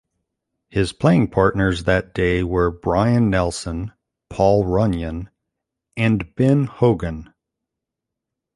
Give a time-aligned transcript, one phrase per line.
[0.71, 3.91] His playing partners that day were Byron Nelson,
[4.31, 5.27] Paul Runyan,
[5.95, 7.31] and Ben Hogan.